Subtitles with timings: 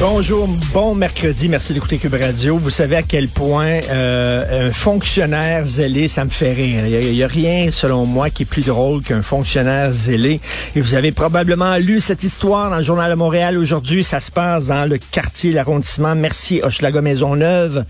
[0.00, 2.58] Bonjour, bon mercredi, merci d'écouter Cube Radio.
[2.58, 6.86] Vous savez à quel point euh, un fonctionnaire zélé, ça me fait rire.
[6.86, 10.40] Il n'y a, rien, selon moi, qui est plus drôle qu'un fonctionnaire zélé.
[10.74, 14.02] Et vous avez probablement lu cette histoire dans le Journal de Montréal aujourd'hui.
[14.02, 17.84] Ça se passe dans le quartier, l'arrondissement Mercier, Hochelaga Maisonneuve.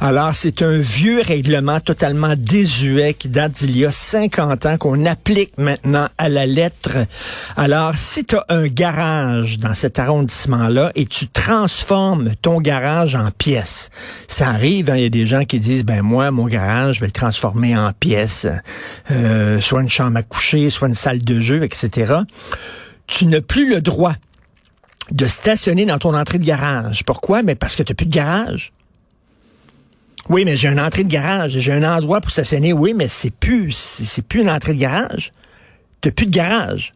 [0.00, 5.04] Alors, c'est un vieux règlement totalement désuet qui date d'il y a 50 ans qu'on
[5.04, 7.06] applique maintenant à la lettre.
[7.56, 9.98] Alors, si tu un garage dans cet
[10.52, 13.90] arrondissement-là et tu transformes ton garage en pièces.
[14.28, 17.00] Ça arrive, hein, il y a des gens qui disent, ben moi, mon garage, je
[17.00, 18.46] vais le transformer en pièces,
[19.10, 22.14] euh, soit une chambre à coucher, soit une salle de jeu, etc.
[23.06, 24.14] Tu n'as plus le droit
[25.10, 27.04] de stationner dans ton entrée de garage.
[27.04, 27.42] Pourquoi?
[27.42, 28.72] Mais parce que tu n'as plus de garage.
[30.28, 32.72] Oui, mais j'ai une entrée de garage, j'ai un endroit pour stationner.
[32.72, 35.32] Oui, mais c'est plus, c'est plus une entrée de garage.
[36.00, 36.94] T'as plus de garage.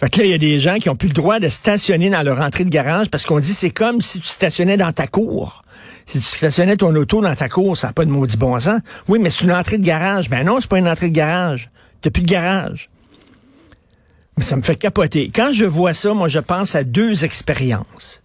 [0.00, 2.10] Fait que là, il y a des gens qui ont plus le droit de stationner
[2.10, 5.06] dans leur entrée de garage parce qu'on dit c'est comme si tu stationnais dans ta
[5.06, 5.62] cour.
[6.06, 8.80] Si tu stationnais ton auto dans ta cour, ça n'a pas de maudit bon sens.
[9.08, 10.28] Oui, mais c'est une entrée de garage.
[10.28, 11.70] Ben non, c'est pas une entrée de garage.
[12.02, 12.90] T'as plus de garage.
[14.36, 15.30] Mais ça me fait capoter.
[15.34, 18.20] Quand je vois ça, moi, je pense à deux expériences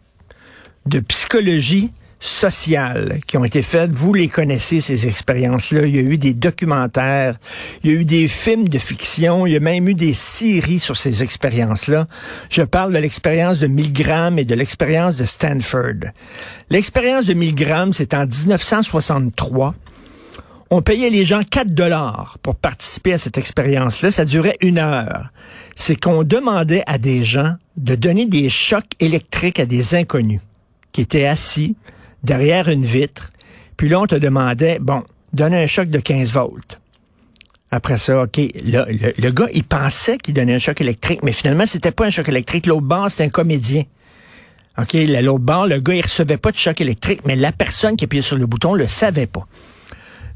[0.86, 3.92] de psychologie sociales qui ont été faites.
[3.92, 5.86] Vous les connaissez, ces expériences-là.
[5.86, 7.36] Il y a eu des documentaires,
[7.84, 10.80] il y a eu des films de fiction, il y a même eu des séries
[10.80, 12.08] sur ces expériences-là.
[12.50, 16.12] Je parle de l'expérience de Milgram et de l'expérience de Stanford.
[16.70, 19.74] L'expérience de Milgram, c'est en 1963.
[20.72, 24.12] On payait les gens 4 dollars pour participer à cette expérience-là.
[24.12, 25.30] Ça durait une heure.
[25.76, 30.42] C'est qu'on demandait à des gens de donner des chocs électriques à des inconnus
[30.92, 31.76] qui étaient assis
[32.24, 33.32] derrière une vitre.
[33.78, 35.04] Puis là, on te demandait, bon,
[35.34, 36.80] donne un choc de 15 volts.
[37.72, 41.68] Après ça, OK, le, le, gars, il pensait qu'il donnait un choc électrique, mais finalement,
[41.68, 42.66] c'était pas un choc électrique.
[42.66, 43.84] L'autre bord, c'était un comédien.
[44.80, 48.06] OK, l'autre bord, le gars, il recevait pas de choc électrique, mais la personne qui
[48.06, 49.46] appuyait sur le bouton le savait pas.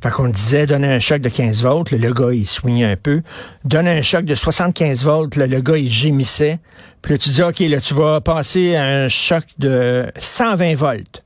[0.04, 3.22] Fait qu'on disait, donne un choc de 15 volts, le gars, il soignait un peu.
[3.64, 6.60] Donne un choc de 75 volts, le gars, il gémissait.
[7.02, 11.23] Puis là, tu dis, OK, là, tu vas passer à un choc de 120 volts.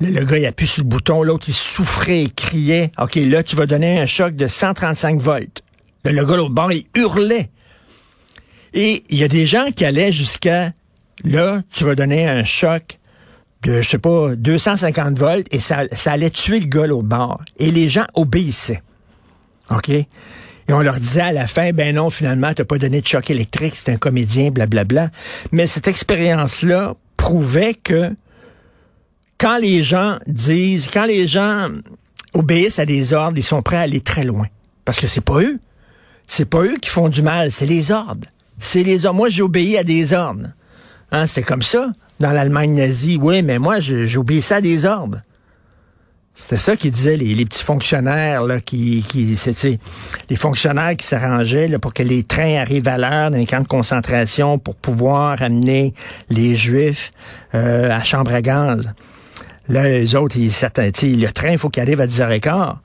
[0.00, 2.90] Le, gars, il appuie sur le bouton, l'autre, il souffrait, il criait.
[2.98, 5.62] OK, là, tu vas donner un choc de 135 volts.
[6.04, 7.50] le gars, l'autre bord, il hurlait.
[8.72, 10.72] Et il y a des gens qui allaient jusqu'à,
[11.22, 12.98] là, tu vas donner un choc
[13.62, 17.42] de, je sais pas, 250 volts et ça, allait tuer le gars l'autre bord.
[17.58, 18.82] Et les gens obéissaient.
[19.70, 19.90] OK?
[19.90, 20.06] Et
[20.72, 23.74] on leur disait à la fin, ben non, finalement, t'as pas donné de choc électrique,
[23.76, 24.84] c'est un comédien, blablabla.
[24.84, 25.18] Bla, bla.
[25.52, 28.14] Mais cette expérience-là prouvait que
[29.40, 31.68] quand les gens disent, quand les gens
[32.34, 34.46] obéissent à des ordres, ils sont prêts à aller très loin.
[34.84, 35.58] Parce que c'est pas eux.
[36.26, 38.28] C'est pas eux qui font du mal, c'est les ordres.
[38.58, 39.16] C'est les ordres.
[39.16, 40.48] Moi, j'ai obéi à des ordres.
[41.10, 41.90] Hein, c'était comme ça
[42.20, 43.18] dans l'Allemagne nazie.
[43.20, 45.22] Oui, mais moi, j'obéissais à des ordres.
[46.34, 49.36] C'était ça qu'ils disaient les, petits fonctionnaires là, qui, qui
[50.28, 53.66] les fonctionnaires qui s'arrangeaient pour que les trains arrivent à l'heure dans les camps de
[53.66, 55.92] concentration pour pouvoir amener
[56.30, 57.10] les Juifs
[57.54, 58.90] euh, à chambre à gaz.
[59.70, 62.76] Là, les autres, ils, certains, le train, il faut qu'il arrive à 10h15.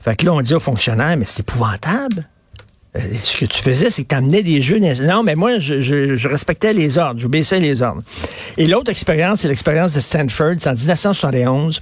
[0.00, 2.28] Fait que là, on dit aux fonctionnaires, mais c'est épouvantable.
[2.94, 4.78] Euh, ce que tu faisais, c'est que tu amenais des jeux.
[4.78, 8.02] Non, mais moi, je, respectais les ordres, j'obéissais les ordres.
[8.58, 11.80] Et l'autre expérience, c'est l'expérience de Stanford, c'est en 1971.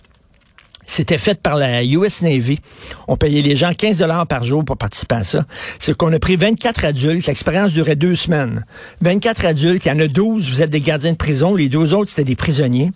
[0.87, 2.61] C'était fait par la US Navy.
[3.09, 5.47] On payait les gens 15 dollars par jour pour participer à ça.
[5.81, 7.27] C'est qu'on a pris 24 adultes.
[7.27, 8.65] L'expérience durait deux semaines.
[9.00, 9.85] 24 adultes.
[9.87, 10.49] Il y en a 12.
[10.49, 11.55] Vous êtes des gardiens de prison.
[11.55, 12.93] Les deux autres, c'était des prisonniers.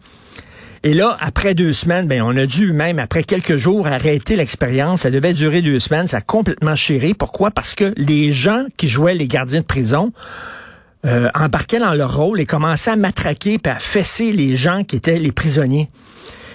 [0.84, 5.02] Et là, après deux semaines, ben, on a dû même, après quelques jours, arrêter l'expérience.
[5.02, 6.06] Ça devait durer deux semaines.
[6.06, 7.14] Ça a complètement chéré.
[7.14, 7.50] Pourquoi?
[7.50, 10.12] Parce que les gens qui jouaient les gardiens de prison
[11.04, 14.96] euh, embarquaient dans leur rôle et commençaient à matraquer et à fesser les gens qui
[14.96, 15.88] étaient les prisonniers.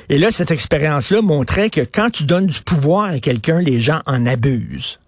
[0.10, 4.02] Et là, cette expérience-là montrait que quand tu donnes du pouvoir à quelqu'un, les gens
[4.06, 5.00] en abusent.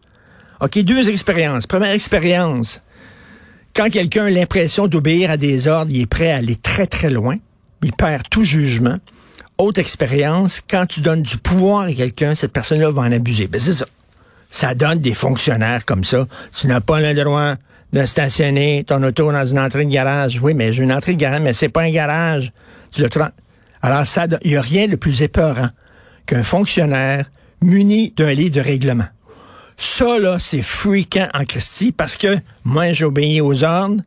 [0.62, 1.68] OK, deux expériences.
[1.68, 2.82] Première expérience,
[3.76, 7.10] quand quelqu'un a l'impression d'obéir à des ordres, il est prêt à aller très, très
[7.10, 7.38] loin
[7.86, 8.98] il perd tout jugement.
[9.60, 13.46] Autre expérience, quand tu donnes du pouvoir à quelqu'un, cette personne-là va en abuser.
[13.46, 13.86] Ben, c'est ça.
[14.50, 16.28] Ça donne des fonctionnaires comme ça.
[16.52, 17.54] Tu n'as pas le droit
[17.94, 20.40] de stationner ton auto dans une entrée de garage.
[20.42, 22.52] Oui, mais j'ai une entrée de garage, mais c'est pas un garage.
[22.92, 23.10] Tu le
[23.84, 25.70] Alors, ça, il n'y a rien de plus épeurant
[26.26, 27.30] qu'un fonctionnaire
[27.62, 29.08] muni d'un lit de règlement.
[29.78, 34.02] Ça, là, c'est freakant en Christie parce que moi, j'obéis aux ordres.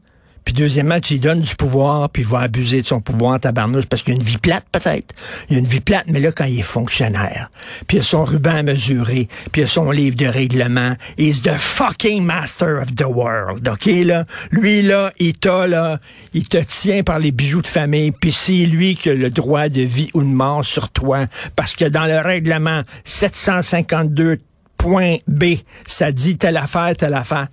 [0.48, 3.84] Puis deuxièmement, tu lui donnes du pouvoir, puis il va abuser de son pouvoir tabarnouche
[3.84, 5.14] parce qu'il a une vie plate, peut-être.
[5.50, 7.50] Il a une vie plate, mais là, quand il est fonctionnaire,
[7.86, 11.42] puis il a son ruban à mesurer, puis il a son livre de règlement, he's
[11.42, 14.24] the fucking master of the world, OK, là?
[14.50, 15.98] Lui, là, il t'a, là,
[16.32, 19.68] il te tient par les bijoux de famille, puis c'est lui qui a le droit
[19.68, 25.44] de vie ou de mort sur toi, parce que dans le règlement 752.b,
[25.86, 27.48] ça dit telle affaire, telle affaire.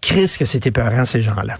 [0.00, 1.58] Chris que c'était épeurant, ces gens-là.